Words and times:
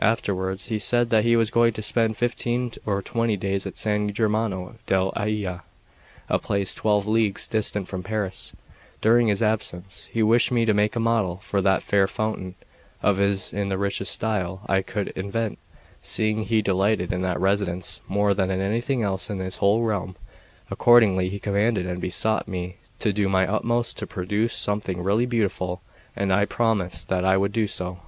Afterwards 0.00 0.68
he 0.68 0.78
said 0.78 1.10
that 1.10 1.24
he 1.24 1.36
was 1.36 1.50
going 1.50 1.74
to 1.74 1.82
spend 1.82 2.16
fifteen 2.16 2.72
or 2.86 3.02
twenty 3.02 3.36
days 3.36 3.66
at 3.66 3.76
San 3.76 4.10
Germano 4.10 4.76
del 4.86 5.12
Aia, 5.14 5.58
a 6.30 6.38
place 6.38 6.74
twelve 6.74 7.06
leagues 7.06 7.46
distant 7.46 7.86
from 7.86 8.02
Paris; 8.02 8.54
during 9.02 9.26
his 9.26 9.42
absence 9.42 10.08
he 10.10 10.22
wished 10.22 10.50
me 10.50 10.64
to 10.64 10.72
make 10.72 10.96
a 10.96 10.98
model 10.98 11.36
for 11.42 11.60
that 11.60 11.82
fair 11.82 12.08
fountain 12.08 12.54
of 13.02 13.18
his 13.18 13.52
in 13.52 13.68
the 13.68 13.76
richest 13.76 14.12
style 14.14 14.62
I 14.66 14.80
could 14.80 15.08
invent, 15.08 15.58
seeing 16.00 16.44
he 16.44 16.62
delighted 16.62 17.12
in 17.12 17.20
that 17.20 17.38
residence 17.38 18.00
more 18.08 18.32
than 18.32 18.50
in 18.50 18.62
anything 18.62 19.02
else 19.02 19.28
in 19.28 19.40
his 19.40 19.58
whole 19.58 19.82
realm. 19.82 20.16
Accordingly 20.70 21.28
he 21.28 21.38
commanded 21.38 21.84
and 21.86 22.00
besought 22.00 22.48
me 22.48 22.76
to 23.00 23.12
do 23.12 23.28
my 23.28 23.46
utmost 23.46 23.98
to 23.98 24.06
produce 24.06 24.54
something 24.54 25.02
really 25.02 25.26
beautiful; 25.26 25.82
and 26.16 26.32
I 26.32 26.46
promised 26.46 27.10
that 27.10 27.26
I 27.26 27.36
would 27.36 27.52
do 27.52 27.66
so. 27.66 27.98